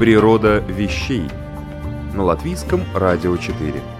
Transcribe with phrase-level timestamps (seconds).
[0.00, 1.28] Природа вещей
[2.14, 3.99] на латвийском радио 4.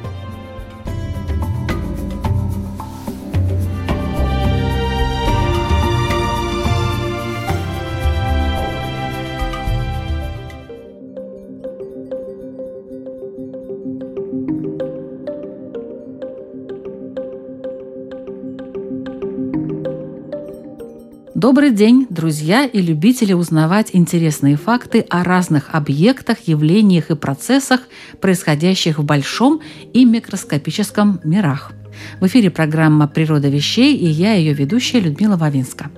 [21.50, 27.80] Добрый день, друзья и любители узнавать интересные факты о разных объектах, явлениях и процессах,
[28.20, 29.60] происходящих в большом
[29.92, 31.72] и микроскопическом мирах.
[32.20, 35.90] В эфире программа «Природа вещей» и я, ее ведущая Людмила Вавинска.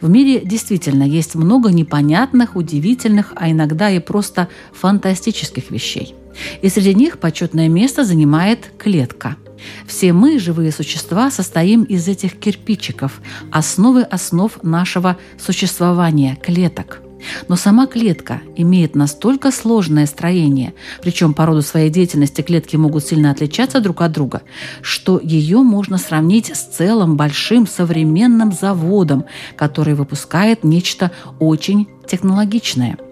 [0.00, 6.16] В мире действительно есть много непонятных, удивительных, а иногда и просто фантастических вещей.
[6.62, 9.36] И среди них почетное место занимает клетка–
[9.86, 17.02] все мы, живые существа, состоим из этих кирпичиков, основы основ нашего существования, клеток.
[17.48, 23.30] Но сама клетка имеет настолько сложное строение, причем по роду своей деятельности клетки могут сильно
[23.30, 24.42] отличаться друг от друга,
[24.82, 29.24] что ее можно сравнить с целым большим современным заводом,
[29.56, 32.96] который выпускает нечто очень технологичное–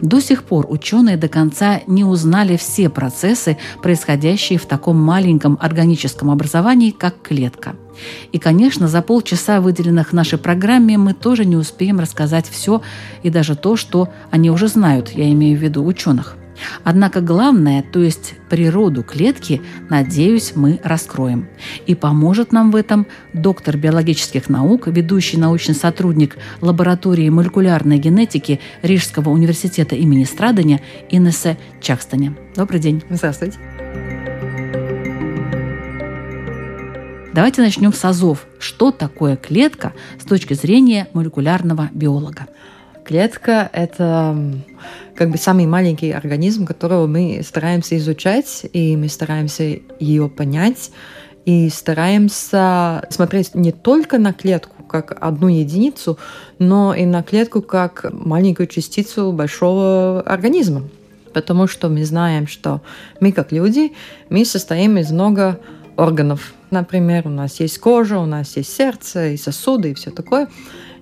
[0.00, 6.30] до сих пор ученые до конца не узнали все процессы, происходящие в таком маленьком органическом
[6.30, 7.74] образовании, как клетка.
[8.32, 12.82] И, конечно, за полчаса, выделенных нашей программе, мы тоже не успеем рассказать все
[13.22, 16.36] и даже то, что они уже знают, я имею в виду ученых.
[16.84, 21.48] Однако главное, то есть природу клетки, надеюсь, мы раскроем.
[21.86, 29.30] И поможет нам в этом доктор биологических наук, ведущий научный сотрудник лаборатории молекулярной генетики Рижского
[29.30, 32.34] университета имени Страдания Инессе Чакстане.
[32.54, 33.02] Добрый день.
[33.10, 33.58] Здравствуйте.
[37.38, 38.46] Давайте начнем с азов.
[38.58, 42.48] Что такое клетка с точки зрения молекулярного биолога?
[43.08, 44.36] Клетка– это
[45.14, 50.90] как бы самый маленький организм, которого мы стараемся изучать, и мы стараемся ее понять,
[51.46, 56.18] и стараемся смотреть не только на клетку как одну единицу,
[56.58, 60.82] но и на клетку как маленькую частицу большого организма.
[61.32, 62.82] Потому что мы знаем, что
[63.20, 63.92] мы как люди,
[64.28, 65.58] мы состоим из много
[65.96, 66.52] органов.
[66.70, 70.50] Например, у нас есть кожа, у нас есть сердце и сосуды и все такое.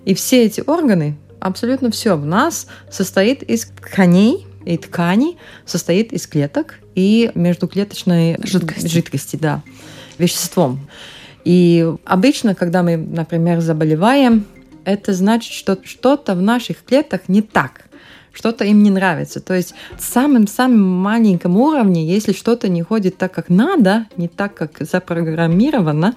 [0.05, 6.27] И все эти органы абсолютно все в нас состоит из тканей, и ткани состоит из
[6.27, 9.63] клеток и междуклеточной жидкости, жидкости да,
[10.19, 10.89] веществом.
[11.45, 14.45] И обычно, когда мы, например, заболеваем,
[14.85, 17.86] это значит, что что-то в наших клетках не так,
[18.37, 19.41] что-то им не нравится.
[19.41, 24.55] То есть в самом-самом маленьком уровне, если что-то не ходит так, как надо, не так,
[24.55, 26.15] как запрограммировано,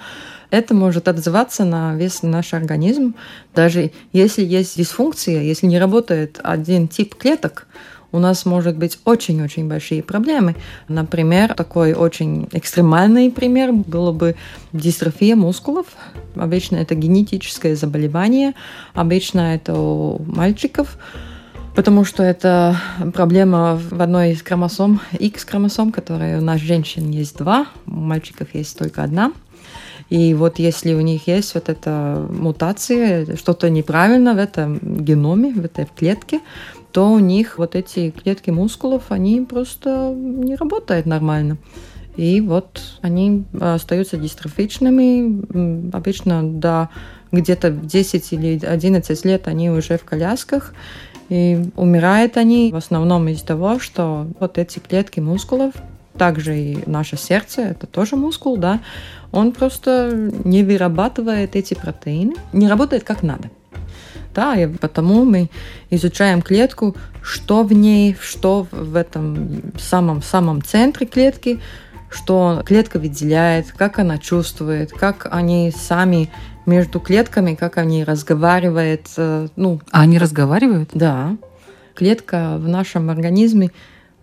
[0.52, 3.16] это может отзываться на весь наш организм.
[3.56, 7.68] Даже если есть дисфункция, если не работает один тип клеток,
[8.12, 10.56] у нас может быть очень-очень большие проблемы.
[10.88, 14.36] Например, такой очень экстремальный пример было бы
[14.74, 15.86] дистрофия мускулов.
[16.36, 18.56] Обычно это генетическое заболевание,
[18.94, 20.98] обычно это у мальчиков,
[21.80, 22.76] потому что это
[23.14, 28.78] проблема в одной из хромосом, X-хромосом, которая у нас женщин есть два, у мальчиков есть
[28.78, 29.32] только одна–
[30.10, 35.64] и вот если у них есть вот эта мутация, что-то неправильно в этом геноме, в
[35.64, 36.40] этой клетке,
[36.92, 41.58] то у них вот эти клетки мускулов, они просто не работают нормально.
[42.16, 45.96] И вот они остаются дистрофичными.
[45.96, 46.90] Обычно до
[47.32, 50.74] где-то 10 или 11 лет они уже в колясках.
[51.30, 55.74] И умирают они в основном из-за того, что вот эти клетки мускулов,
[56.18, 58.82] также и наше сердце, это тоже мускул, да,
[59.32, 63.50] он просто не вырабатывает эти протеины, не работает как надо.
[64.34, 65.50] Да, и потому мы
[65.90, 71.60] изучаем клетку, что в ней, что в этом самом-самом центре клетки,
[72.10, 76.30] что клетка выделяет, как она чувствует, как они сами
[76.70, 79.08] между клетками, как они разговаривают.
[79.18, 80.92] Э, ну, а они разговаривают?
[80.94, 81.36] Да.
[81.96, 83.72] Клетка в нашем организме,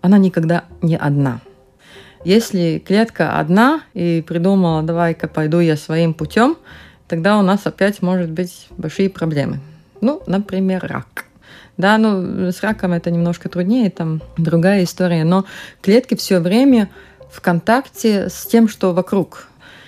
[0.01, 1.41] она никогда не одна.
[2.25, 6.57] Если клетка одна и придумала, давай-ка пойду я своим путем,
[7.07, 9.59] тогда у нас опять может быть большие проблемы.
[10.01, 11.25] Ну, например, рак.
[11.77, 15.45] Да, ну, с раком это немножко труднее, там другая история, но
[15.81, 16.89] клетки все время
[17.31, 19.47] в контакте с тем, что вокруг.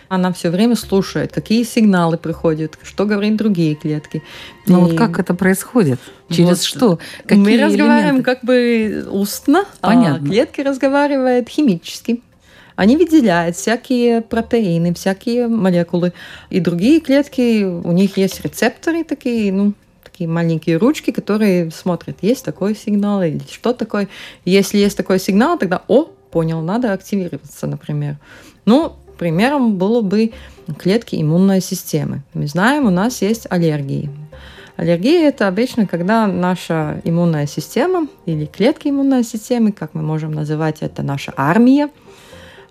[0.09, 4.23] Она все время слушает, какие сигналы приходят, что говорят другие клетки.
[4.65, 4.81] Ну и...
[4.81, 5.99] вот как это происходит?
[6.29, 6.99] Через вот что?
[7.21, 10.25] Какие мы разговариваем как бы устно, а Понятно.
[10.25, 12.21] а клетки разговаривают химически.
[12.75, 16.13] Они выделяют всякие протеины, всякие молекулы.
[16.49, 22.43] И другие клетки, у них есть рецепторы такие, ну, такие маленькие ручки, которые смотрят, есть
[22.43, 24.07] такой сигнал или что такое.
[24.43, 28.17] Если есть такой сигнал, тогда, о, понял, надо активироваться, например.
[28.65, 30.31] Ну, примером было бы
[30.79, 32.23] клетки иммунной системы.
[32.33, 34.09] Мы знаем, у нас есть аллергии.
[34.77, 40.77] Аллергия– это обычно, когда наша иммунная система или клетки иммунной системы, как мы можем называть
[40.79, 41.89] это, наша армия,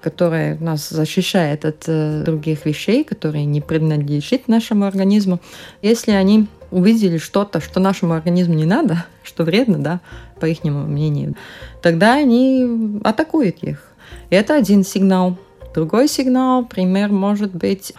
[0.01, 5.41] которая нас защищает от э, других вещей, которые не принадлежат нашему организму.
[5.83, 10.01] Если они увидели что-то, что нашему организму не надо, что вредно, да,
[10.41, 11.35] по их мнению,
[11.83, 13.93] тогда они атакуют их.
[14.31, 15.37] И это один сигнал.
[15.79, 17.95] Другой сигнал, пример может быть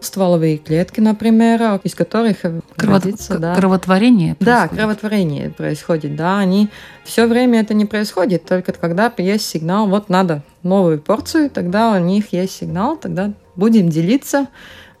[0.00, 2.42] стволовые клетки, например, из которых
[2.76, 3.04] Кровот...
[3.04, 3.56] родится, да.
[3.56, 4.36] кровотворение.
[4.36, 4.70] Происходит.
[4.70, 6.38] Да, кровотворение происходит, да.
[6.38, 6.68] Они
[7.02, 11.98] все время это не происходит, только когда есть сигнал, вот надо новую порцию, тогда у
[11.98, 14.46] них есть сигнал, тогда будем делиться,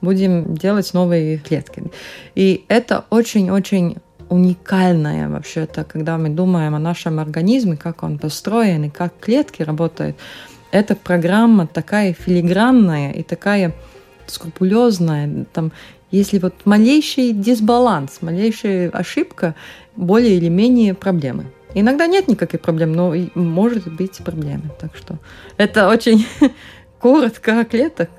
[0.00, 1.84] будем делать новые клетки.
[2.34, 3.98] И это очень-очень
[4.28, 10.16] уникальное вообще-то, когда мы думаем о нашем организме, как он построен и как клетки работают.
[10.76, 13.72] Эта программа такая филигранная и такая
[14.26, 15.46] скрупулезная.
[15.54, 15.72] Там,
[16.10, 19.54] если вот малейший дисбаланс, малейшая ошибка,
[19.96, 21.46] более или менее проблемы.
[21.72, 24.64] Иногда нет никаких проблем, но может быть проблемы.
[24.78, 25.16] Так что
[25.56, 26.26] это очень
[27.00, 28.10] коротко о клеток.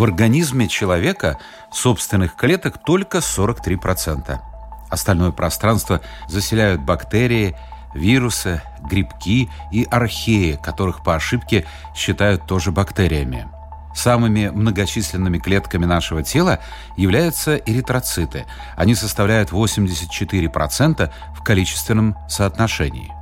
[0.00, 1.36] В организме человека
[1.70, 4.38] собственных клеток только 43%.
[4.88, 7.54] Остальное пространство заселяют бактерии,
[7.92, 13.46] вирусы, грибки и археи, которых по ошибке считают тоже бактериями.
[13.94, 16.60] Самыми многочисленными клетками нашего тела
[16.96, 18.46] являются эритроциты.
[18.76, 23.12] Они составляют 84% в количественном соотношении.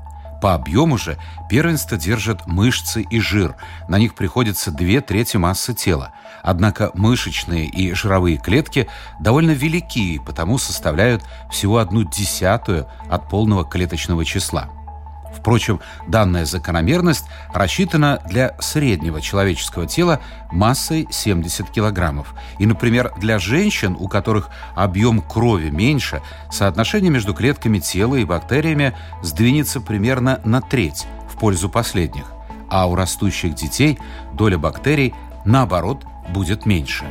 [0.40, 1.18] По объему же
[1.48, 3.56] первенство держат мышцы и жир.
[3.88, 6.12] На них приходится две трети массы тела.
[6.42, 8.88] Однако мышечные и жировые клетки
[9.18, 14.68] довольно велики, потому составляют всего одну десятую от полного клеточного числа.
[15.34, 20.20] Впрочем, данная закономерность рассчитана для среднего человеческого тела
[20.50, 22.34] массой 70 килограммов.
[22.58, 28.96] И, например, для женщин, у которых объем крови меньше, соотношение между клетками тела и бактериями
[29.22, 32.24] сдвинется примерно на треть в пользу последних.
[32.68, 33.98] А у растущих детей
[34.32, 35.14] доля бактерий,
[35.44, 37.04] наоборот, будет меньше.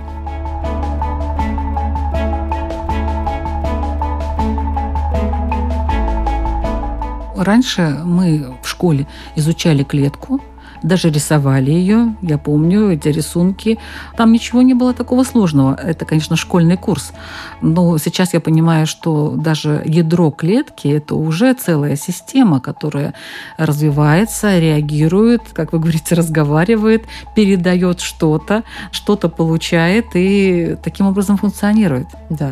[7.37, 10.41] Раньше мы в школе изучали клетку,
[10.83, 13.79] даже рисовали ее, я помню эти рисунки.
[14.15, 15.75] Там ничего не было такого сложного.
[15.75, 17.13] Это, конечно, школьный курс.
[17.61, 23.13] Но сейчас я понимаю, что даже ядро клетки– это уже целая система, которая
[23.57, 32.07] развивается, реагирует, как вы говорите, разговаривает, передает что-то, что-то получает и таким образом функционирует.
[32.29, 32.51] Да.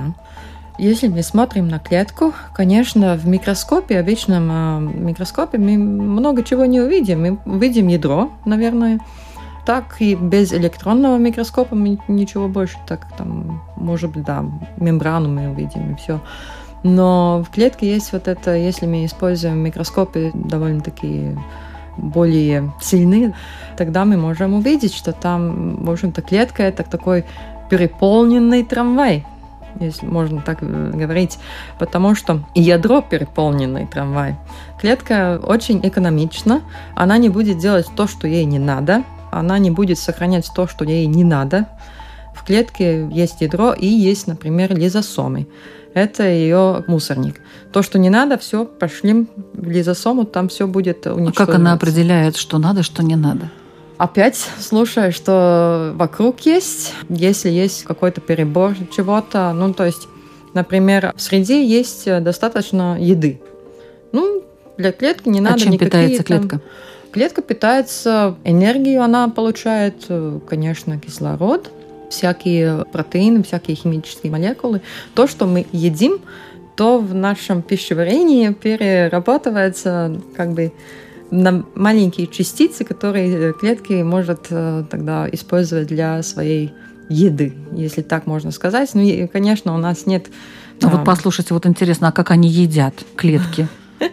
[0.78, 6.82] Если мы смотрим на клетку, конечно, в микроскопе, обычном э, микроскопе, мы много чего не
[6.82, 7.22] увидим.
[7.22, 9.00] Мы увидим ядро, наверное.
[9.66, 14.46] Так и без электронного микроскопа мы ничего больше, так там, может быть, да,
[14.78, 16.20] мембрану мы увидим и все.
[16.84, 21.36] Но в клетке есть вот это, если мы используем микроскопы довольно-таки
[21.98, 23.34] более сильные,
[23.78, 27.26] тогда мы можем увидеть, что там, в общем-то, клетка– это такой
[27.70, 29.26] переполненный трамвай,
[29.80, 31.38] если можно так э, говорить,
[31.80, 34.36] потому что ядро переполненный трамвай.
[34.80, 36.62] Клетка очень экономична,
[36.96, 40.86] она не будет делать то, что ей не надо, она не будет сохранять то, что
[40.86, 41.68] ей не надо.
[42.34, 45.48] В клетке есть ядро и есть, например, лизосомы.
[45.94, 47.40] Это ее мусорник.
[47.72, 51.32] То, что не надо, все, пошли в лизосому, там все будет уничтожено.
[51.32, 53.50] А как она определяет, что надо, что не надо?
[53.98, 60.08] Опять слушая, что вокруг есть, если есть какой-то перебор чего-то, ну, то есть,
[60.54, 63.42] например, в среде есть достаточно еды.
[64.12, 64.44] Ну,
[64.78, 65.90] для клетки не а надо а чем никакие...
[65.90, 66.50] питается клетка?
[66.50, 66.62] Там...
[67.12, 70.06] Клетка питается энергию, она получает,
[70.50, 71.72] конечно, кислород,
[72.10, 74.82] всякие протеины, всякие химические молекулы.
[75.14, 76.20] То, что мы едим,
[76.76, 80.74] то в нашем пищеварении перерабатывается как бы
[81.32, 84.48] на маленькие частицы, которые клетки может
[84.90, 86.72] тогда использовать для своей
[87.10, 88.90] еды, если так можно сказать.
[88.94, 90.28] Ну, и, конечно, у нас нет...
[90.82, 93.68] Ну, вот послушайте, вот интересно, а как они едят клетки?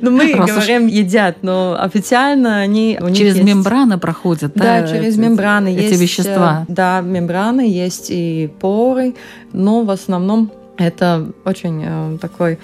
[0.00, 2.98] Ну, мы говорим едят, но официально они...
[3.14, 4.80] Через мембраны проходят, да?
[4.80, 6.00] Да, через мембраны эти есть...
[6.00, 6.66] вещества.
[6.68, 9.14] Э, да, мембраны, есть и поры,
[9.52, 12.58] но в основном это очень э, такое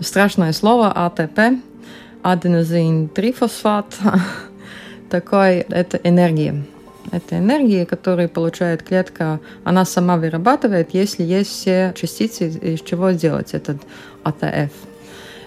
[0.00, 1.60] страшное слово АТП,
[2.32, 3.86] аденозин трифосфат.
[5.10, 6.64] Такой, это энергия.
[7.12, 13.54] Это энергия, которую получает клетка, она сама вырабатывает, если есть все частицы, из чего сделать
[13.54, 13.76] этот
[14.24, 14.72] АТФ.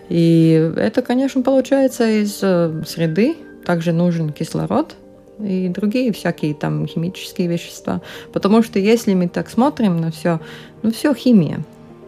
[0.08, 3.36] И это, конечно, получается из э, среды.
[3.66, 4.96] Также нужен кислород
[5.38, 8.02] и другие всякие там химические вещества.
[8.32, 10.40] Потому что если мы так смотрим на все,
[10.82, 11.60] ну все химия.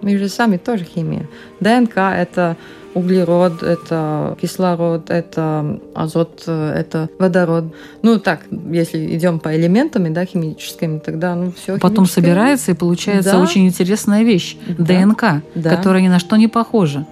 [0.02, 1.28] Мы же сами тоже химия.
[1.60, 2.56] ДНК– это
[2.94, 7.66] углерод, это кислород, это азот, это водород.
[8.02, 11.78] Ну так, если идем по элементам, да, химическими, тогда ну все.
[11.78, 13.40] Потом собирается и получается да.
[13.40, 14.84] очень интересная вещь да.
[14.84, 15.24] ДНК,
[15.56, 15.76] да.
[15.76, 17.06] которая ни на что не похожа.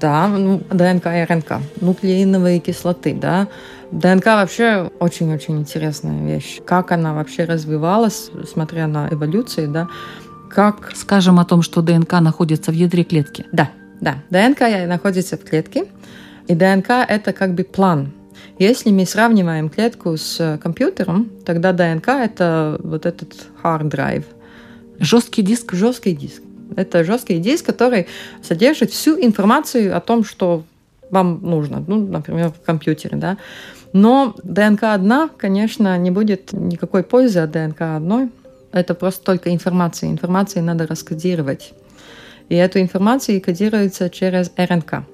[0.00, 3.48] Да, ну, ДНК и РНК, нуклеиновые кислоты, да.
[3.92, 6.60] ДНК вообще очень-очень интересная вещь.
[6.64, 9.88] Как она вообще развивалась, смотря на эволюцию, да,
[10.48, 10.92] как...
[10.94, 13.46] Скажем о том, что ДНК находится в ядре клетки.
[13.52, 13.70] Да,
[14.00, 14.22] да.
[14.30, 15.86] ДНК находится в клетке,
[16.48, 18.12] и ДНК– это как бы план.
[18.58, 24.24] Если мы сравниваем клетку с компьютером, тогда ДНК– это вот этот hard drive.
[24.98, 25.72] Жесткий диск?
[25.74, 26.42] Жесткий диск.
[26.76, 28.06] Это жесткий диск, который
[28.42, 30.64] содержит всю информацию о том, что
[31.10, 33.36] вам нужно, ну, например, в компьютере, да.
[33.92, 38.30] Но ДНК одна, конечно, не будет никакой пользы от ДНК одной.
[38.72, 40.10] Это просто только информация.
[40.10, 41.72] Информацию надо раскодировать.
[42.48, 45.04] И эту информацию кодируется через РНК.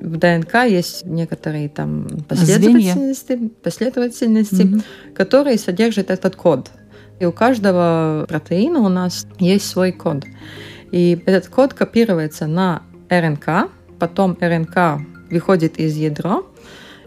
[0.00, 3.50] В ДНК есть некоторые там последовательности, Звенья.
[3.62, 4.82] последовательности угу.
[5.14, 6.70] которые содержат этот код.
[7.20, 10.24] И у каждого протеина у нас есть свой код.
[10.90, 15.00] И этот код копируется на РНК, потом РНК
[15.30, 16.42] выходит из ядра,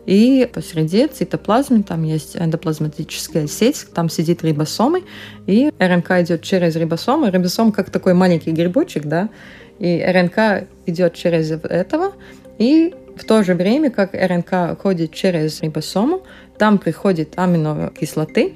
[0.08, 5.04] и посреди цитоплазмы там есть эндоплазматическая сеть, там сидит рибосомы,
[5.48, 7.30] и РНК идет через рибосомы.
[7.30, 9.30] Рибосом как такой маленький грибочек, да,
[9.80, 12.14] и РНК идет через этого,
[12.58, 16.24] и в то же время, как РНК ходит через рибосому,
[16.58, 18.54] там приходит аминокислоты,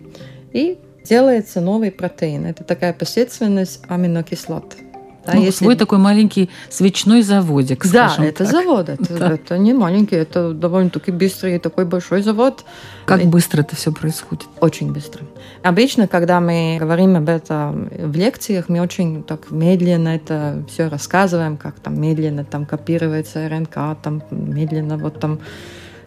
[0.54, 2.46] и делается новый протеин.
[2.46, 4.78] Это такая последовательность аминокислот.
[5.26, 5.66] Да, ну, если...
[5.66, 8.48] Свой такой маленький свечной заводик, Да, это так.
[8.48, 8.90] завод.
[9.02, 9.32] Это, да.
[9.34, 12.66] это не маленький, это довольно-таки быстрый такой большой завод.
[13.06, 14.46] Как быстро это все происходит?
[14.60, 15.24] Очень быстро.
[15.64, 21.58] Обычно, когда мы говорим об этом в лекциях, мы очень так медленно это все рассказываем,
[21.58, 25.40] как там медленно там копируется РНК, там медленно вот там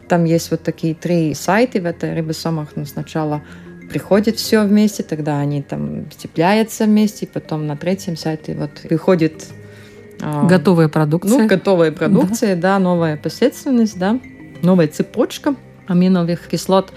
[0.09, 2.71] там есть вот такие три сайта в этой рибосомах.
[2.76, 3.42] Но сначала
[3.94, 9.46] приходит все вместе, тогда они там цепляются вместе, потом на третьем сайте вот приходит
[10.20, 11.38] а, готовая продукция.
[11.38, 14.18] Ну, готовая продукция, да, да новая последовательность, да,
[14.62, 15.54] новая цепочка
[15.86, 16.92] аминовых кислот.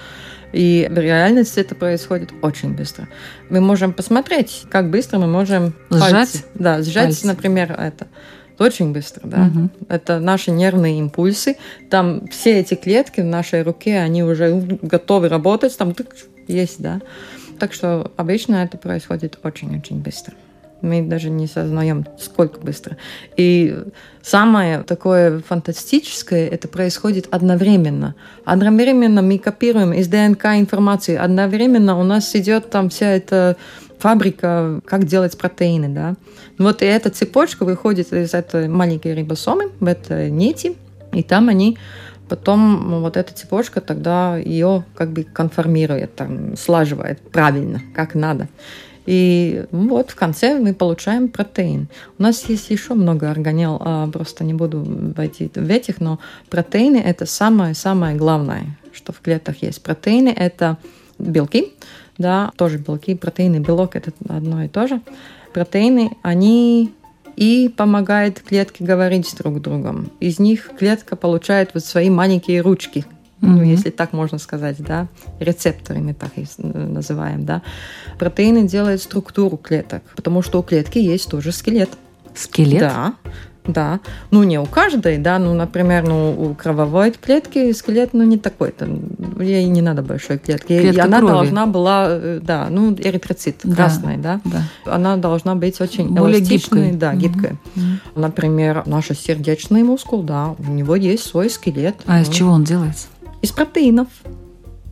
[0.53, 3.07] И в реальности это происходит очень быстро.
[3.51, 7.27] Мы можем посмотреть, как быстро мы можем сжать, пальцы, да, сжать, пальцы.
[7.27, 8.07] например, это
[8.57, 9.51] очень быстро, да.
[9.53, 9.69] Угу.
[9.89, 11.57] Это наши нервные импульсы.
[11.91, 14.51] Там все эти клетки в нашей руке, они уже
[14.81, 15.93] готовы работать, там
[16.47, 17.01] есть, да.
[17.59, 20.33] Так что обычно это происходит очень-очень быстро.
[20.81, 22.97] Мы даже не сознаем, сколько быстро.
[23.35, 23.75] И
[24.21, 28.13] самое такое фантастическое, это происходит одновременно.
[28.45, 33.57] Одновременно мы копируем из ДНК информацию, одновременно у нас идет там вся эта
[33.97, 36.15] фабрика, как делать протеины, да.
[36.59, 40.75] Вот и эта цепочка выходит из этой маленькой рибосомы, в этой нити,
[41.11, 41.77] и там они
[42.29, 48.47] Потом вот эта цепочка тогда ее как бы конформирует, там, слаживает правильно, как надо.
[49.05, 51.87] И вот в конце мы получаем протеин.
[52.19, 54.83] У нас есть еще много органел, а просто не буду
[55.15, 56.19] войти в этих, но
[56.49, 59.81] протеины это самое-самое главное, что в клетках есть.
[59.81, 60.77] Протеины это
[61.17, 61.73] белки,
[62.17, 64.99] да, тоже белки, протеины, белок это одно и то же.
[65.53, 66.93] Протеины, они
[67.37, 70.11] и помогает клетке говорить друг с другом.
[70.19, 73.47] Из них клетка получает вот свои маленькие ручки, mm-hmm.
[73.47, 75.07] ну, если так можно сказать, да,
[75.39, 77.61] рецепторы мы так их называем, да.
[78.17, 81.89] Протеины делают структуру клеток, потому что у клетки есть тоже скелет.
[82.35, 82.79] Скелет?
[82.79, 83.13] Да.
[83.67, 83.99] Да.
[84.31, 85.39] Ну, не у каждой, да.
[85.39, 88.69] Ну, например, ну, у крововой клетки скелет, ну, не такой.
[88.69, 89.43] -то.
[89.43, 90.79] Ей не надо большой клетки.
[90.79, 91.33] Клетка она крови.
[91.33, 93.75] должна была, э, да, ну, эритроцит да.
[93.75, 94.41] красный, да?
[94.45, 94.63] да.
[94.85, 96.91] Она должна быть очень Более гибкой.
[96.91, 97.57] Да, гибкой.
[97.75, 98.21] Угу.
[98.21, 101.95] Например, наш сердечный мускул, да, у него есть свой скелет.
[102.05, 103.07] А ну, из чего он делается?
[103.41, 104.07] Из протеинов.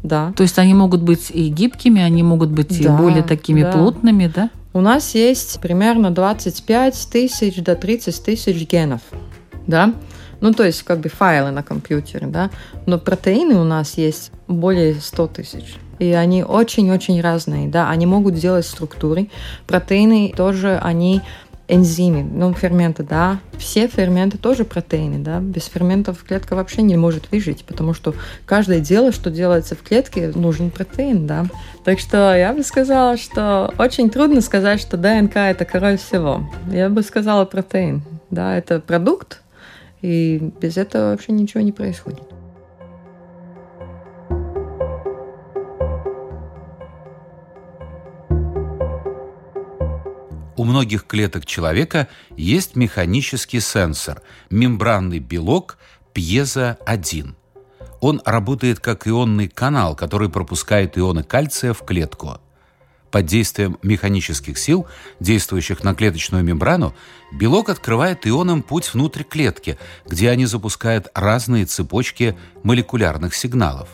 [0.03, 0.33] Да.
[0.35, 3.71] То есть они могут быть и гибкими, они могут быть Да, и более такими да.
[3.71, 4.49] плотными, да?
[4.75, 8.99] У нас есть примерно 25 тысяч до 30 тысяч генов.
[9.67, 9.93] Да?
[10.41, 12.49] Ну, то есть, как бы файлы на компьютере, да.
[12.85, 15.75] Но протеины у нас есть более 100 тысяч.
[15.97, 17.89] И они очень-очень разные, да.
[17.89, 19.29] Они могут делать структуры.
[19.65, 21.21] Протеины тоже, они
[21.67, 23.39] энзимы, ну, ферменты, да.
[23.57, 25.39] Все ферменты тоже протеины, да.
[25.39, 28.13] Без ферментов клетка вообще не может выжить, потому что
[28.45, 31.45] каждое дело, что делается в клетке, нужен протеин, да.
[31.83, 36.49] Так что я бы сказала, что очень трудно сказать, что ДНК– это король всего.
[36.71, 38.03] Я бы сказала протеин.
[38.29, 39.41] Да, это продукт,
[40.01, 42.23] и без этого вообще ничего не происходит.
[50.57, 52.07] У многих клеток человека
[52.37, 55.77] есть механический сенсор– мембранный белок
[56.13, 57.35] пьезо-1.
[57.99, 62.39] Он работает как ионный канал, который пропускает ионы кальция в клетку.
[63.11, 64.87] Под действием механических сил,
[65.19, 66.95] действующих на клеточную мембрану,
[67.33, 73.89] белок открывает ионам путь внутрь клетки, где они запускают разные цепочки молекулярных сигналов.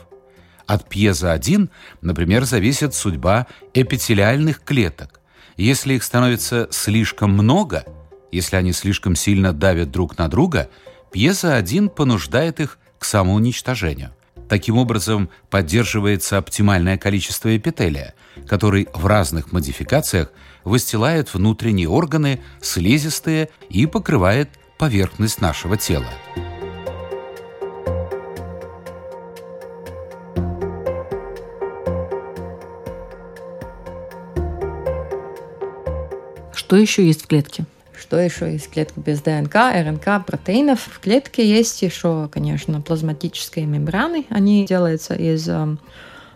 [0.68, 1.70] От пьезо-1,
[2.02, 5.21] например, зависит судьба эпителиальных клеток.
[5.62, 7.86] Если их становится слишком много,
[8.32, 10.72] если они слишком сильно давят друг на друга,
[11.12, 14.10] пьезо-1 понуждает их к самоуничтожению.
[14.50, 18.16] Таким образом, поддерживается оптимальное количество эпителия,
[18.48, 20.32] который в разных модификациях
[20.64, 24.50] выстилает внутренние органы, слизистые и покрывает
[24.80, 26.10] поверхность нашего тела.
[36.72, 37.66] Что еще есть в клетке?
[38.00, 40.80] Что еще есть в клетке без ДНК, РНК, протеинов?
[40.80, 44.26] В клетке есть еще, конечно, плазматические мембраны.
[44.30, 45.80] Они делаются из эм,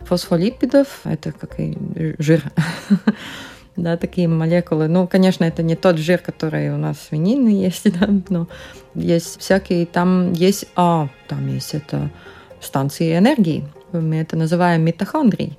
[0.02, 1.00] фосфолипидов.
[1.06, 1.78] Это как и
[2.20, 2.44] жир.
[3.78, 4.90] да, такие молекулы.
[4.90, 8.50] Ну, конечно, это не тот жир, который у нас в свинине есть, да, но
[8.94, 12.12] есть всякие, там есть, а, там есть это
[12.60, 13.64] станции энергии.
[13.94, 15.58] Мы это называем митохондрии.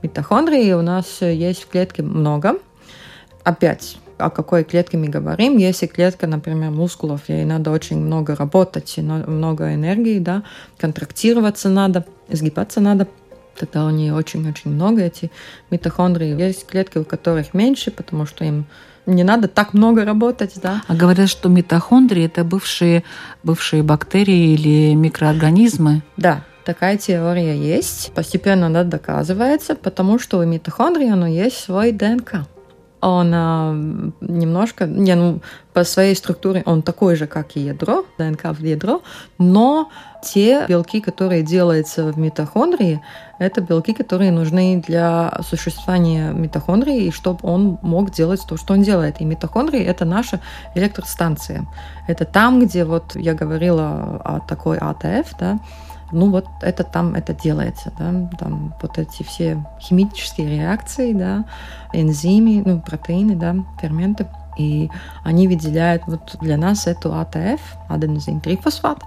[0.00, 2.58] Митохондрии у нас есть в клетке много.
[3.44, 5.56] Опять, о какой клетке мы говорим.
[5.56, 10.42] Если клетка, например, мускулов, ей надо очень много работать, много энергии, да,
[10.78, 13.08] контрактироваться надо, сгибаться надо,
[13.58, 15.30] тогда у нее очень-очень много эти
[15.70, 16.38] митохондрии.
[16.38, 18.66] Есть клетки, у которых меньше, потому что им
[19.06, 20.82] не надо так много работать, да.
[20.88, 23.04] А говорят, что митохондрии это бывшие,
[23.42, 26.02] бывшие бактерии или микроорганизмы.
[26.16, 28.12] Да, такая теория есть.
[28.14, 32.46] Постепенно она доказывается, потому что у митохондрии оно есть свой ДНК.
[33.00, 33.72] Он а,
[34.20, 35.40] немножко, не, ну,
[35.72, 39.02] по своей структуре он такой же, как и ядро, ДНК в ядро,
[39.38, 39.90] но
[40.22, 43.02] те белки, которые делаются в митохондрии,
[43.38, 48.82] это белки, которые нужны для существования митохондрии, и чтобы он мог делать то, что он
[48.82, 49.20] делает.
[49.20, 50.40] И митохондрии– это наша
[50.74, 51.66] электростанция.
[52.08, 55.58] Это там, где вот я говорила о такой АТФ, да,
[56.12, 61.44] ну вот это там это делается, да, там вот эти все химические реакции, да,
[61.92, 64.90] энзимы, ну, протеины, да, ферменты, и
[65.24, 69.02] они выделяют вот для нас эту АТФ, аденозин-трифосфат,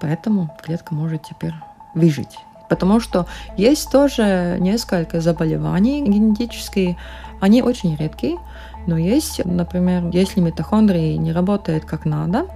[0.00, 1.54] поэтому клетка может теперь
[1.94, 2.38] выжить.
[2.68, 3.26] Потому что
[3.56, 6.96] есть тоже несколько заболеваний генетические,
[7.40, 8.38] они очень редкие,
[8.86, 12.46] но есть, например, если митохондрии не работают как надо,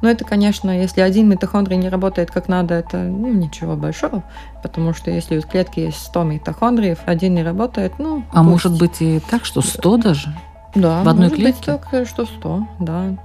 [0.00, 4.22] но это, конечно, если один митохондрий не работает как надо, это ну, ничего большого,
[4.62, 8.24] потому что если у клетки есть 100 митохондриев, один не работает, ну...
[8.32, 8.50] А пусть.
[8.50, 10.34] может быть и так, что 100 даже?
[10.74, 11.72] Да, в одной может клетке?
[11.72, 13.16] быть так, что 100, да.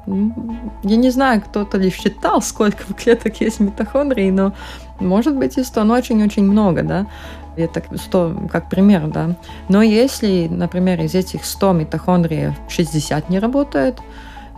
[0.83, 4.53] Я не знаю, кто-то ли считал, сколько клеток есть митохондрий, но
[4.99, 7.07] может быть и 100, но очень-очень много, да.
[7.55, 9.35] Это 100 как пример, да.
[9.69, 13.99] Но если, например, из этих 100 митохондриев 60 не работает,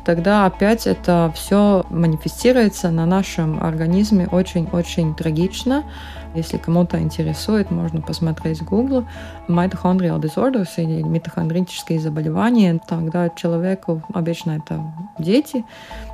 [0.07, 5.83] тогда опять это все манифестируется на нашем организме очень-очень трагично.
[6.33, 9.03] Если кому-то интересует, можно посмотреть в Google
[9.49, 12.79] mitochondrial disorders или митохондрические заболевания.
[12.87, 14.81] Тогда человеку обычно это
[15.19, 15.65] дети,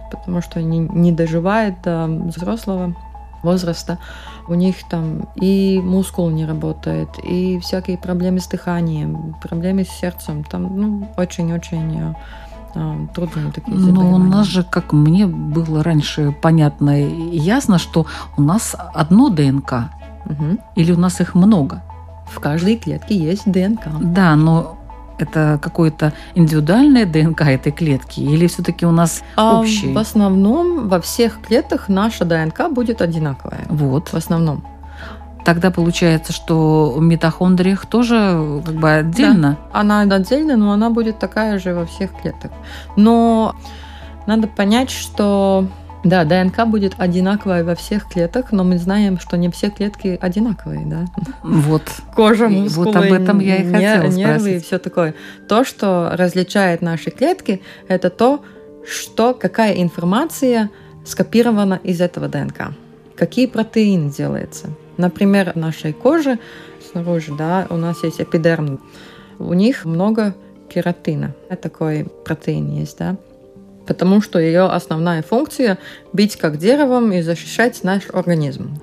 [0.10, 2.96] потому что они не доживают до взрослого
[3.44, 4.00] возраста.
[4.48, 10.44] У них там и мускул не работает, и всякие проблемы с дыханием, проблемы с сердцем.
[10.46, 12.16] Там ну, очень-очень а,
[13.14, 14.16] трудные такие Но заболевания.
[14.16, 18.06] у нас же, как мне было раньше понятно и ясно, что
[18.38, 19.90] у нас одно ДНК,
[20.26, 20.60] Мгм.
[20.76, 21.84] или у нас их много.
[22.32, 23.88] В каждой клетке есть ДНК.
[24.02, 24.78] Да, но
[25.20, 29.94] это какое-то индивидуальное ДНК этой клетки, или все-таки у нас А общее?
[29.94, 33.66] в основном во всех клетках наша ДНК будет одинаковая.
[33.70, 34.10] Вот.
[34.10, 34.64] В основном.
[35.46, 39.58] Тогда получается, что митохондриях тоже как бы отдельно?
[39.74, 42.52] Да, она отдельно, но она будет такая же во всех клетках.
[42.96, 43.56] Но
[44.26, 45.68] надо понять, что
[46.04, 50.86] да, ДНК будет одинаковая во всех клетках, но мы знаем, что не все клетки одинаковые,
[50.86, 51.06] да.
[51.44, 51.84] Вот.
[52.16, 54.64] Кожа, мускулы, вот об этом я и хотела нервы спросить.
[54.64, 55.16] и все такое.
[55.48, 58.44] То, что различает наши клетки, это то,
[58.86, 60.70] что какая информация
[61.06, 62.74] скопирована из этого ДНК.
[63.16, 64.70] Какие протеины делаются.
[64.98, 66.40] Например, нашей коже
[66.92, 68.80] снаружи, да, у нас есть эпидерм.
[69.40, 70.36] У них много
[70.70, 71.34] кератина.
[71.62, 73.18] Такой протеин есть, да
[73.86, 75.78] потому что ее основная функция–
[76.14, 78.80] быть как деревом и защищать наш организм.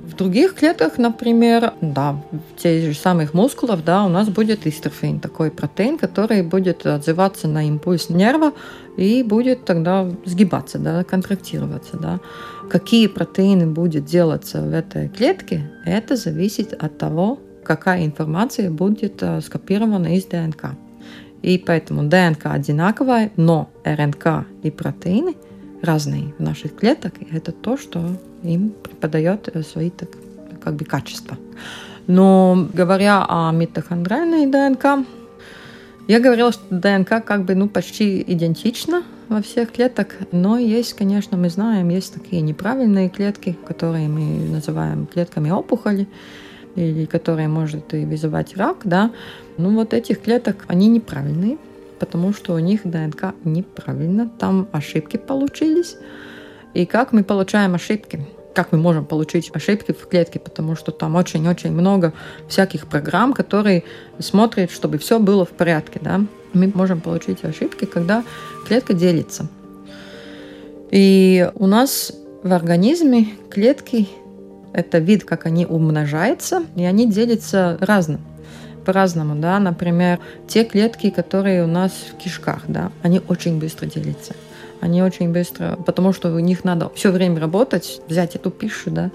[0.00, 2.20] В других клетках, например, да,
[2.56, 7.66] тех же самых мускулов, да, у нас будет истрофин, такой протеин, который будет отзываться на
[7.68, 8.52] импульс нерва
[8.96, 12.18] и будет тогда сгибаться, да, контрактироваться, да.
[12.70, 19.40] Какие протеины будет делаться в этой клетке, это зависит от того, какая информация будет э,
[19.40, 20.76] скопирована из ДНК.
[21.42, 25.34] И поэтому ДНК одинаковая, но РНК и протеины
[25.82, 27.12] разные в наших клетках.
[27.18, 30.10] И это то, что им преподает э, свои так,
[30.62, 31.36] как бы, качества.
[32.06, 35.04] Но говоря о митохондриальной ДНК,
[36.06, 41.36] я говорила, что ДНК как бы ну, почти идентична во всех клетках, но есть, конечно,
[41.36, 46.08] мы знаем, есть такие неправильные клетки, которые мы называем клетками опухоли,
[46.74, 49.12] или которые может и вызывать рак, да,
[49.56, 51.58] ну вот этих клеток, они неправильные,
[52.00, 55.96] потому что у них ДНК неправильно, там ошибки получились.
[56.74, 58.26] И как мы получаем ошибки?
[58.52, 60.40] Как мы можем получить ошибки в клетке?
[60.40, 62.12] Потому что там очень-очень много
[62.48, 63.84] всяких программ, которые
[64.18, 66.00] смотрят, чтобы все было в порядке.
[66.02, 66.20] Да?
[66.52, 68.24] Мы можем получить ошибки, когда
[68.66, 69.48] клетка делится.
[70.90, 74.08] И у нас в организме клетки
[74.72, 78.20] это вид, как они умножаются, и они делятся разным
[78.84, 84.34] по-разному, да, например, те клетки, которые у нас в кишках, да, они очень быстро делятся.
[84.80, 89.10] Они очень быстро, потому что у них надо все время работать, взять эту пищу, да.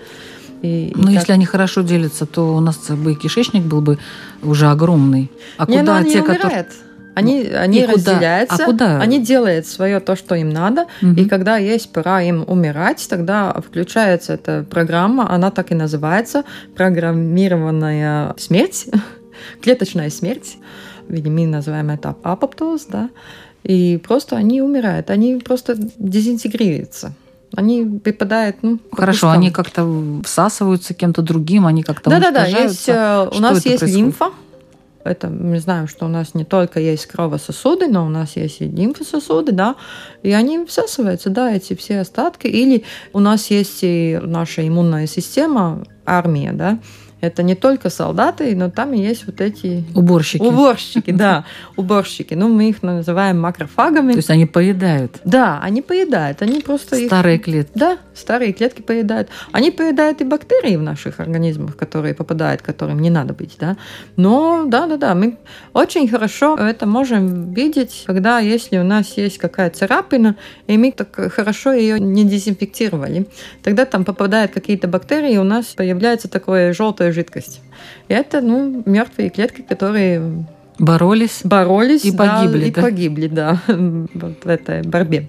[0.61, 1.35] И, Но и если так...
[1.35, 3.97] они хорошо делятся, то у нас бы и кишечник был бы
[4.43, 5.31] уже огромный.
[5.57, 6.67] А не, куда ну, те, которые...
[7.15, 8.99] Они, ну, они разделяются, а куда?
[8.99, 11.13] они делают свое то, что им надо, угу.
[11.13, 16.43] и когда есть пора им умирать, тогда включается эта программа, она так и называется,
[16.75, 18.87] программированная смерть,
[19.61, 20.57] клеточная смерть,
[21.07, 23.09] видимо, мы называем это апоптоз, да,
[23.63, 27.13] и просто они умирают, они просто дезинтегрируются.
[27.55, 29.87] Они выпадают, ну, Хорошо, они как-то
[30.25, 33.95] всасываются кем-то другим, они как-то Да-да-да, есть, э, у нас есть происходит?
[33.95, 34.31] лимфа,
[35.05, 38.65] это мы знаем, что у нас не только есть кровососуды, но у нас есть и
[38.65, 39.75] лимфососуды, да,
[40.23, 42.47] и они всасываются, да, эти все остатки.
[42.47, 46.79] Или у нас есть и наша иммунная система, армия, да,
[47.25, 49.83] это не только солдаты, но там и есть вот эти...
[49.93, 50.41] Уборщики.
[50.41, 52.33] Уборщики, да, уборщики.
[52.33, 54.11] Ну, мы их называем макрофагами.
[54.11, 55.19] То есть они поедают?
[55.23, 56.41] Да, они поедают.
[56.41, 56.95] Они просто...
[57.05, 57.43] Старые их...
[57.43, 57.71] клетки?
[57.75, 59.29] Да, старые клетки поедают.
[59.51, 63.77] Они поедают и бактерии в наших организмах, которые попадают, которым не надо быть, да.
[64.15, 65.37] Но, да-да-да, мы
[65.73, 70.35] очень хорошо это можем видеть, когда если у нас есть какая-то царапина,
[70.67, 73.27] и мы так хорошо ее не дезинфектировали,
[73.63, 77.61] тогда там попадают какие-то бактерии, и у нас появляется такое желтое жидкость.
[78.07, 80.45] Это, ну, мертвые клетки, которые
[80.77, 82.81] боролись, боролись и погибли, да, да?
[82.81, 85.27] и погибли, да, вот в этой борьбе.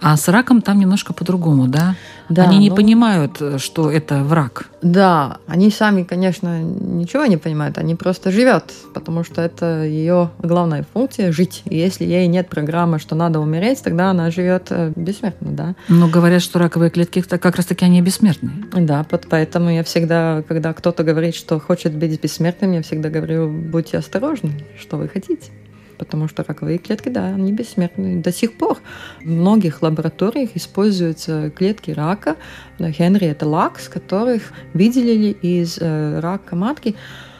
[0.00, 1.94] А с раком там немножко по-другому, да?
[2.30, 4.68] Да, они не ну, понимают, что это враг.
[4.82, 10.86] Да, они сами, конечно, ничего не понимают, они просто живет, потому что это ее главная
[10.92, 11.62] функция жить.
[11.66, 15.74] И если ей нет программы, что надо умереть, тогда она живет э, бессмертно, да.
[15.88, 18.52] Но говорят, что раковые клетки как раз таки они бессмертные.
[18.74, 23.98] Да, поэтому я всегда, когда кто-то говорит, что хочет быть бессмертным, я всегда говорю, будьте
[23.98, 25.50] осторожны, что вы хотите
[26.00, 28.22] потому что раковые клетки, да, они бессмертны.
[28.22, 28.78] До сих пор
[29.20, 32.36] в многих лабораториях используются клетки рака,
[32.78, 36.96] Генриетта Лакс, которых выделили из э, рака матки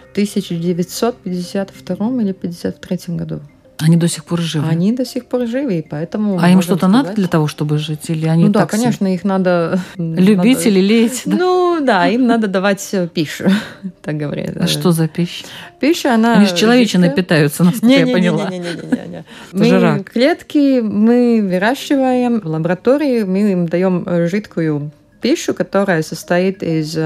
[0.09, 3.41] в 1952 или 1953 году.
[3.81, 4.69] Они до сих пор живы.
[4.69, 6.39] Они до сих пор живы, и поэтому.
[6.41, 9.15] А им что-то надо для того, чтобы жить, или они ну да, конечно, себе...
[9.15, 10.69] их надо любить надо...
[10.69, 11.23] или леять.
[11.25, 11.37] Да?
[11.37, 13.51] Ну да, им надо давать пищу,
[14.03, 14.57] так говорят.
[14.57, 15.47] А что за пища?
[15.79, 16.35] Пища, она.
[16.35, 18.49] Они же человечиной питаются, насколько я поняла.
[18.51, 19.25] Не, не, не, не, не.
[19.53, 24.91] Мы клетки мы выращиваем в лаборатории, мы им даем жидкую
[25.21, 26.97] пищу, которая состоит из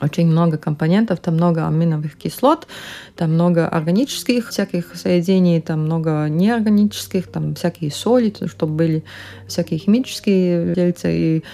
[0.00, 2.66] очень много компонентов, там много аминовых кислот,
[3.14, 9.04] там много органических всяких соединений, там много неорганических, там всякие соли, чтобы были
[9.48, 11.12] всякие химические дельцы.
[11.12, 11.44] И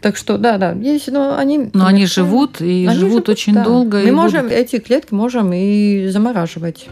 [0.00, 1.70] Так что, да, да, есть, но они...
[1.74, 3.64] Но они живут и они живут, очень да.
[3.64, 3.98] долго.
[3.98, 6.88] Мы и можем будут- эти клетки можем и замораживать.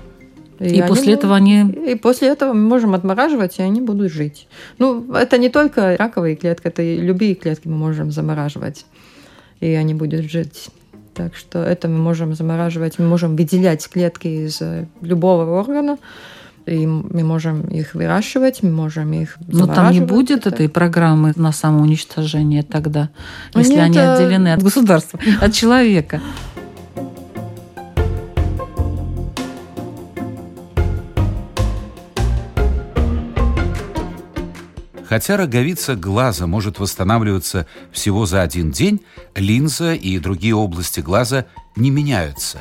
[0.60, 1.62] И, они после этого они...
[1.92, 4.48] И после этого мы можем отмораживать, и они будут жить.
[4.78, 8.84] Ну, это не только раковые клетки, это и любые клетки мы можем замораживать,
[9.60, 10.68] и они будут жить.
[11.14, 15.98] Так что это мы можем замораживать, мы можем выделять клетки из э, любого органа,
[16.66, 21.32] и мы можем их выращивать, мы можем их Но там не будет Это- этой программы
[21.34, 23.08] на самоуничтожение тогда,
[23.54, 26.20] Ну, если нет, они а- отделены от государства, от человека.
[35.08, 39.00] Хотя роговица глаза может восстанавливаться всего за один день,
[39.34, 42.58] линза и другие области глаза не меняются.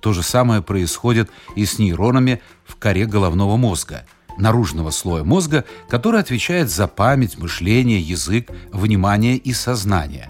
[0.00, 4.04] То же самое происходит и с нейронами в коре головного мозга,
[4.36, 10.28] наружного слоя мозга, который отвечает за память, мышление, язык, внимание и сознание.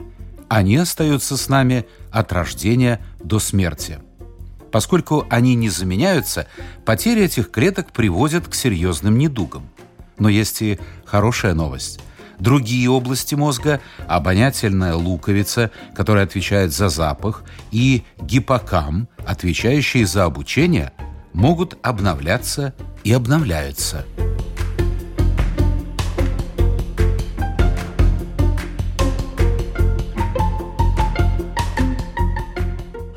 [0.48, 3.98] Они остаются с нами от рождения до смерти.
[4.70, 6.46] Поскольку они не заменяются,
[6.84, 9.68] потеря этих клеток приводит к серьезным недугам.
[10.20, 10.78] Но есть и
[11.10, 12.00] хорошая новость.
[12.38, 17.42] Другие области мозга, обонятельная луковица, которая отвечает за запах,
[17.72, 20.92] и гиппокам, отвечающие за обучение,
[21.32, 24.06] могут обновляться и обновляются.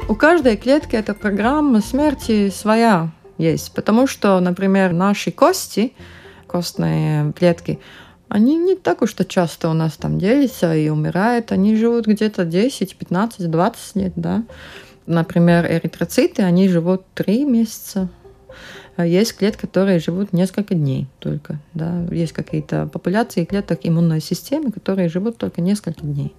[0.10, 5.94] У каждой клетки эта программа смерти своя есть, потому что, например, наши кости,
[6.54, 7.80] костные клетки,
[8.30, 12.46] они не так уж то часто у нас там делятся и умирают, они живут где-то
[12.46, 14.44] 10, 15, 20 лет, да.
[15.08, 18.08] Например, эритроциты, они живут 3 месяца.
[18.96, 21.60] А Есть клетки, которые живут несколько дней только.
[21.74, 22.06] Да.
[22.12, 26.34] Есть какие-то популяции клеток иммунной системы, которые живут только несколько дней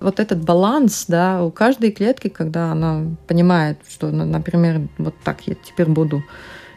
[0.00, 5.46] вот этот баланс, да, у каждой клетки, когда она понимает, что, на- например, вот так
[5.46, 6.22] я теперь буду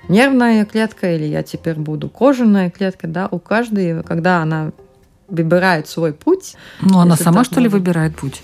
[0.09, 4.71] нервная клетка или я теперь буду кожаная клетка, да, у каждой, когда она
[5.27, 8.41] выбирает свой путь, Ну, она сама, что ли, выбирает путь?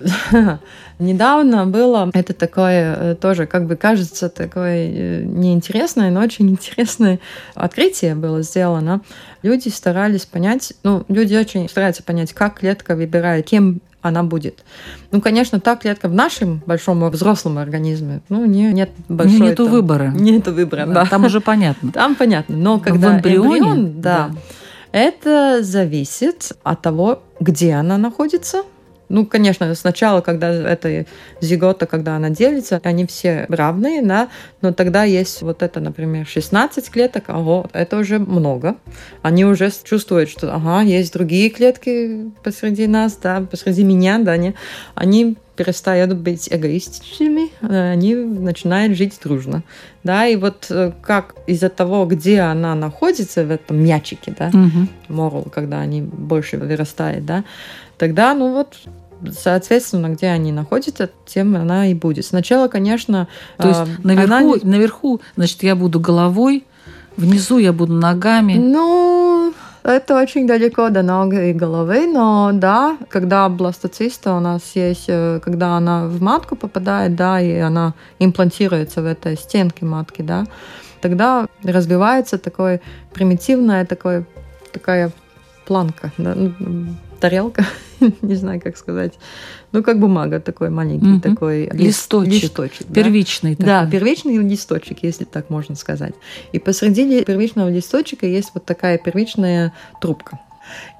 [0.98, 7.20] Недавно было это такое э, тоже, как бы кажется, такое э, неинтересное, но очень интересное
[7.54, 9.00] открытие было сделано.
[9.42, 14.64] Люди старались понять, ну, люди очень стараются понять, как клетка выбирает, кем она будет.
[15.10, 19.40] Ну, конечно, та клетка в нашем большом взрослом организме, ну, не, нет большой...
[19.40, 20.12] Нету там- выбора.
[20.14, 21.04] Нету выбора, да.
[21.06, 21.92] Там уже понятно.
[22.00, 22.56] Там понятно.
[22.56, 24.30] Но когда эмбрионе, эмбрион, да,
[24.92, 28.62] это зависит от того, где она находится.
[29.10, 31.04] Ну, конечно, сначала, когда это
[31.40, 34.28] зигота, когда она делится, они все равные, да,
[34.62, 38.76] но тогда есть вот это, например, 16 клеток, ого, это уже много.
[39.22, 44.54] Они уже чувствуют, что, ага, есть другие клетки посреди нас, да, посреди меня, да, не,
[44.94, 49.62] они перестают быть эгоистичными, э, они начинают жить дружно.
[50.04, 54.88] Да, и вот э, как из-за того, где она находится в этом мячике, да, Мгм.
[55.08, 57.44] морл, когда они больше вырастают, да,
[57.98, 58.78] тогда, ну вот,
[59.32, 62.26] соответственно, где они находятся, тем она и будет.
[62.26, 63.28] Сначала, конечно,
[63.58, 66.64] То есть а, наверху, она наверху, значит, я буду головой,
[67.16, 68.54] внизу я буду ногами.
[68.54, 69.52] Ну,
[69.82, 75.40] это очень далеко до ног и головы, но да, когда бластоциста у нас есть, э,
[75.42, 80.46] когда она в матку попадает, да, и она имплантируется в этой стенке матки, да,
[81.00, 82.80] тогда развивается такое
[83.14, 84.26] примитивная такое,
[84.72, 85.12] такая
[85.66, 86.52] планка, да, ну,
[87.20, 87.64] тарелка,
[88.22, 89.14] не знаю, как сказать,
[89.72, 91.20] ну, как бумага такой маленький, Мгм.
[91.20, 91.80] такой лист-
[92.12, 92.42] Листочек.
[92.42, 92.94] листочек да.
[92.94, 93.92] Первичный Да, такой.
[93.92, 96.14] первичный листочек, если так можно сказать.
[96.52, 100.40] И посреди первичного листочка есть вот такая первичная трубка.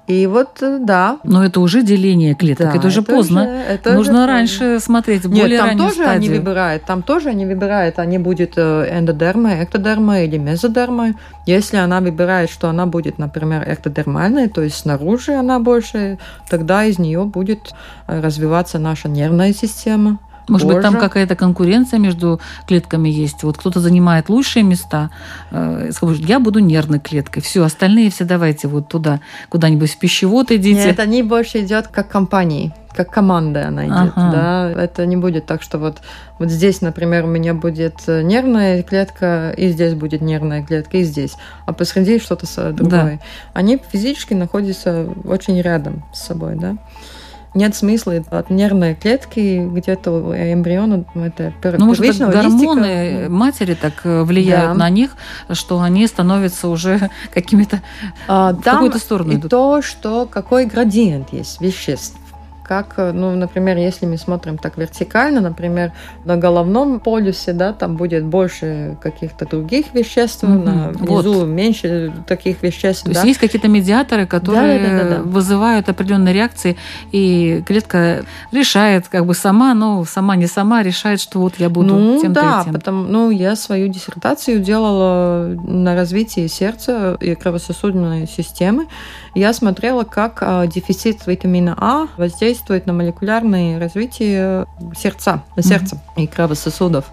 [0.07, 1.19] И вот, э, да.
[1.23, 2.71] Но это уже деление клеток.
[2.71, 3.43] да, это уже поздно.
[3.43, 6.41] уже- это Нужно уже раньше смотреть, в Нет, более там тоже они стадию.
[6.41, 11.13] выбирают, там тоже они выбирают, они будет э, эндодерма, эктодерма или мезодерма.
[11.45, 16.17] Если она выбирает, что она будет, например, эктодермальной, то есть снаружи она больше,
[16.49, 17.71] тогда из нее будет
[18.07, 20.19] э, развиваться наша нервная система.
[20.51, 23.43] Может быть, там какая-то конкуренция между клетками есть.
[23.43, 25.09] Вот кто-то занимает лучшие места,
[25.51, 27.41] э, я буду нервной клеткой.
[27.41, 30.85] Все, остальные все давайте вот туда, куда-нибудь в пищевод идите.
[30.85, 34.13] Нет, они больше идет как компании, как команда она идет.
[34.15, 34.31] Ага.
[34.75, 34.83] Да?
[34.83, 36.01] Это не будет так, что вот,
[36.37, 41.03] вот здесь, например, у меня будет э, нервная клетка, и здесь будет нервная клетка, и
[41.03, 41.37] здесь.
[41.65, 43.21] А посреди что-то другое.
[43.53, 46.75] Они физически находятся очень рядом с собой, да.
[47.53, 50.11] Нет смысла от нервной клетки где-то
[50.53, 54.79] эмбриона это пер, ну, может, гормоны матери так э, влияют да.
[54.85, 55.15] на них,
[55.51, 57.81] что они становятся уже какими-то
[58.27, 59.51] а, в какую-то сторону и идут.
[59.51, 62.17] то, что какой градиент есть веществ
[62.71, 65.91] как, э, ну, например, если мы смотрим так вертикально, например,
[66.23, 70.63] на головном полюсе, да, там будет больше каких-то других веществ, mm-hmm.
[70.63, 71.47] на внизу вот.
[71.47, 73.03] меньше таких веществ.
[73.03, 73.19] То да.
[73.19, 75.21] есть есть какие-то медиаторы, которые да, да, да, да.
[75.23, 76.77] вызывают определенные реакции,
[77.11, 81.93] и клетка решает как бы сама, но сама не сама решает, что вот я буду
[81.93, 82.73] ну, тем да, тем.
[82.73, 88.87] Потому, ну, я свою диссертацию делала на развитии сердца и кровососудной системы.
[89.35, 96.23] Я смотрела, как а, дефицит витамина А воздействует воздействует на молекулярное развитие сердца, сердца mm-hmm.
[96.23, 97.05] и кровососудов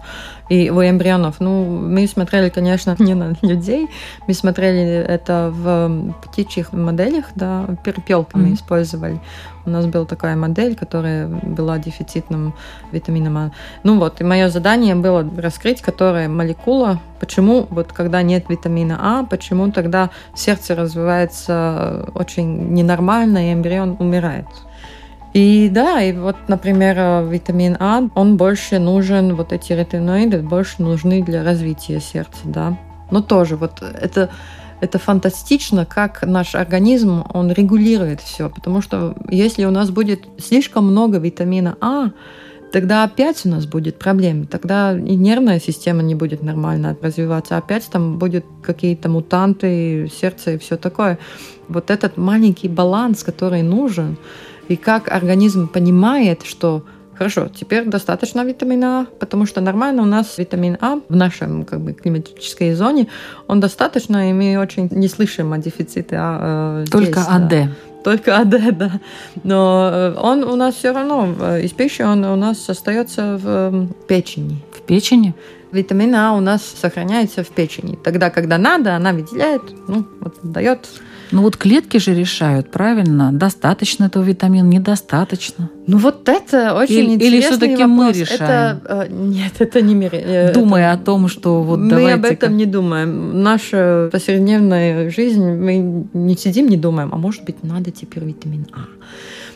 [0.49, 1.39] и у эмбрионов.
[1.39, 3.87] Ну, мы смотрели, конечно, не на людей,
[4.27, 8.41] мы смотрели это в птичьих моделях, да, перепелки mm-hmm.
[8.41, 9.19] мы использовали.
[9.65, 12.53] У нас была такая модель, которая была дефицитным
[12.91, 13.51] витамином А.
[13.83, 19.23] Ну вот, и мое задание было раскрыть, которая молекула, почему вот когда нет витамина А,
[19.25, 24.47] почему тогда сердце развивается очень ненормально, и эмбрион умирает.
[25.33, 30.81] И да, и вот, например, э, витамин А, он больше нужен, вот эти ретиноиды больше
[30.81, 32.77] нужны для развития сердца, да.
[33.11, 34.29] Но тоже вот это,
[34.81, 40.87] это фантастично, как наш организм, он регулирует все, потому что если у нас будет слишком
[40.87, 42.11] много витамина А,
[42.71, 44.45] тогда опять у нас будет проблемы.
[44.45, 47.57] Тогда и нервная система не будет нормально развиваться.
[47.57, 51.19] Опять там будут какие-то мутанты, сердце и все такое.
[51.67, 54.17] Вот этот маленький баланс, который нужен,
[54.69, 56.83] и как организм понимает, что
[57.19, 61.81] Хорошо, теперь достаточно витамина А, потому что нормально у нас витамин А в нашем как
[61.81, 63.09] бы, климатической зоне,
[63.45, 66.83] он достаточно, и мы очень не слышим о дефиците А.
[66.83, 67.49] Э, Только здесь, АД.
[67.49, 67.67] Да.
[68.05, 68.91] Только АД, да.
[69.43, 73.87] Но э, он у нас все равно, э, из пищи он у нас остается в
[74.07, 74.63] печени.
[74.71, 75.33] В печени?
[75.73, 77.97] Витамин А у нас сохраняется в печени.
[78.01, 80.87] Тогда, когда надо, она выделяет, ну, вот, дает
[81.31, 83.31] ну вот клетки же решают, правильно?
[83.31, 85.69] Достаточно этого витамина, недостаточно.
[85.85, 88.77] Ну вот это очень или, интересный Или все-таки мы решаем?
[88.83, 90.11] Это, нет, это не мир.
[90.13, 93.43] Э, Думая это, о том, что вот Мы давайте об этом не думаем.
[93.43, 98.85] Наша повседневная жизнь, мы не сидим, не думаем, а может быть надо теперь витамин А.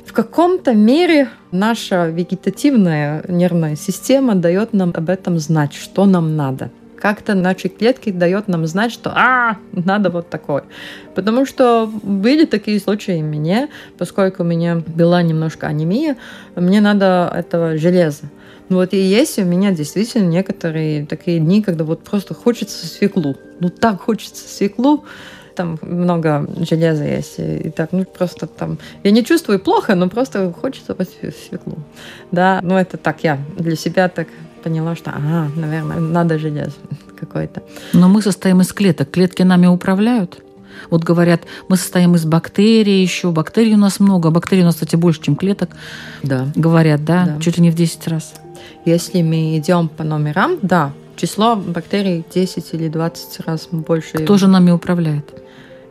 [0.06, 6.70] В каком-то мере наша вегетативная нервная система дает нам об этом знать, что нам надо
[7.04, 10.64] как-то наши клетки дает нам знать, что а, надо вот такое.
[11.16, 16.16] Потому что были такие случаи мне, поскольку у меня была немножко анемия,
[16.56, 18.24] мне надо этого железа.
[18.70, 23.36] Ну вот и есть у меня действительно некоторые такие дни, когда вот просто хочется свеклу.
[23.60, 25.04] Ну так хочется свеклу,
[25.56, 30.54] там много железа есть, и так, ну, просто там, я не чувствую плохо, но просто
[30.54, 30.96] хочется
[31.48, 31.80] свеклу,
[32.32, 34.30] да, ну, это так я для себя так
[34.64, 36.72] поняла, что, ага, наверное, надо железо
[37.20, 37.62] какое-то.
[37.94, 39.12] Но мы состоим из клеток.
[39.12, 40.42] Клетки нами управляют?
[40.90, 43.32] Вот говорят, мы состоим из бактерий еще.
[43.32, 44.32] Бактерий у нас много.
[44.32, 45.70] Бактерий у нас, кстати, больше, чем клеток.
[46.24, 46.48] Да.
[46.56, 47.26] Говорят, да?
[47.26, 47.40] да.
[47.40, 48.34] Чуть ли не в 10 раз.
[48.86, 54.18] Если мы идем по номерам, да, число бактерий 10 или 20 раз больше.
[54.18, 55.26] Кто же нами управляет?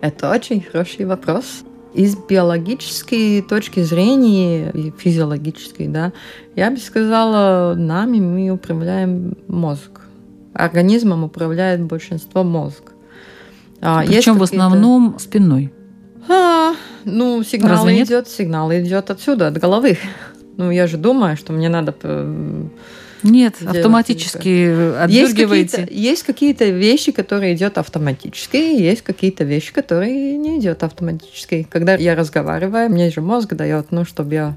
[0.00, 1.62] Это очень хороший вопрос.
[1.94, 6.12] Из биологической точки зрения и физиологической, да,
[6.56, 10.00] я бы сказала, нами мы управляем мозг.
[10.54, 12.92] Организмом управляет большинство мозг.
[13.80, 15.72] А, Причем в основном спиной.
[16.28, 16.74] А,
[17.04, 19.98] ну, сигнал идет, сигнал идет отсюда, от головы.
[20.56, 21.92] Ну, я же думаю, что мне надо
[23.22, 25.88] нет, автоматически отдергиваете.
[25.90, 31.66] Есть какие-то, вещи, которые идет автоматически, есть какие-то вещи, которые не идет автоматически.
[31.70, 34.56] Когда я разговариваю, мне же мозг дает, ну, чтобы я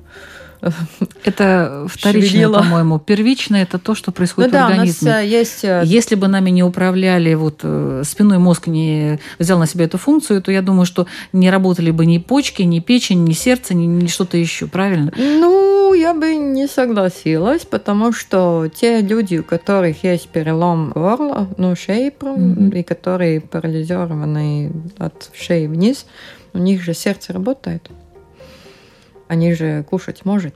[1.23, 2.99] это вторичное, по-моему.
[2.99, 5.11] Первичное– это то, что происходит ну, в организме.
[5.11, 5.63] Да, у нас есть...
[5.63, 9.97] Э, Если бы нами не управляли, вот э, спиной мозг не взял на себя эту
[9.97, 13.85] функцию, то я думаю, что не работали бы ни почки, ни печень, ни сердце, ни,
[13.85, 15.11] ни что-то еще, правильно?
[15.17, 21.75] Ну, я бы не согласилась, потому что те люди, у которых есть перелом горла, ну,
[21.75, 22.79] шеи, mm-hmm.
[22.79, 26.05] и которые парализованы от шеи вниз,
[26.53, 27.89] у них же сердце работает.
[29.27, 30.53] Они же кушать может,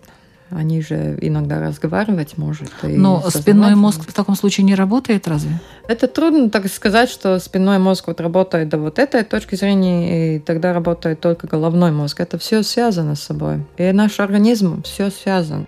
[0.51, 2.71] они же иногда разговаривать может.
[2.81, 5.59] Но спинной мозг в таком случае не работает разве?
[5.87, 10.39] Это трудно так сказать, что спинной мозг вот работает до вот этой точки зрения, и
[10.39, 12.19] тогда работает только головной мозг.
[12.19, 13.63] Это все связано с собой.
[13.77, 15.67] И наш организм все связан.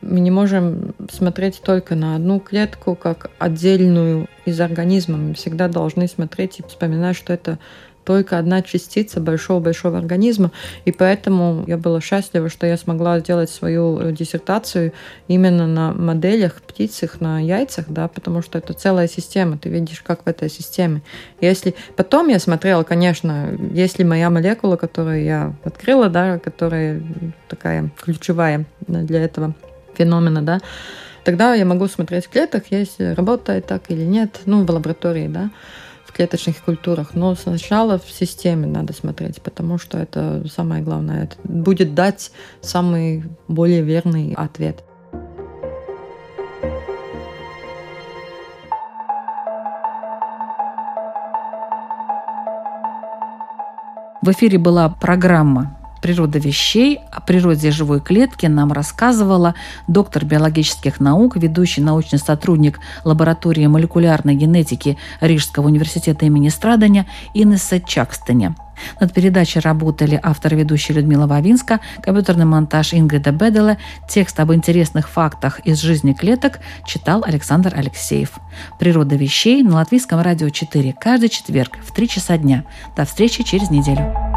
[0.00, 5.16] Мы не можем смотреть только на одну клетку как отдельную из организма.
[5.16, 7.58] Мы всегда должны смотреть и вспоминать, что это
[8.08, 10.50] только одна частица большого-большого организма,
[10.86, 14.94] и поэтому я была счастлива, что я смогла сделать свою э, диссертацию
[15.28, 20.24] именно на моделях птицах, на яйцах, да, потому что это целая система, ты видишь, как
[20.24, 21.02] в этой системе.
[21.42, 27.02] Если потом я смотрела, конечно, если моя молекула, которую я открыла, да, которая
[27.46, 29.54] такая ключевая для этого
[29.98, 30.60] феномена, да,
[31.24, 35.50] тогда я могу смотреть в клетках, если работает так или нет, ну, в лаборатории, да,
[36.18, 37.14] клеточных культурах.
[37.14, 41.24] Но сначала в системе надо смотреть, потому что это самое главное.
[41.24, 44.82] Это будет дать самый более верный ответ.
[54.20, 57.00] В эфире была программа «Природа вещей».
[57.10, 59.54] О природе живой клетки нам рассказывала
[59.86, 68.54] доктор биологических наук, ведущий научный сотрудник лаборатории молекулярной генетики Рижского университета имени Страдания Инесса Чакстеня.
[69.00, 73.78] Над передачей работали автор и ведущая Людмила Вавинска, компьютерный монтаж Ингрида Беделе,
[74.08, 78.38] текст об интересных фактах из жизни клеток читал Александр Алексеев.
[78.78, 82.64] «Природа вещей» на Латвийском радио 4 каждый четверг в 3 часа дня.
[82.96, 84.27] До встречи через неделю.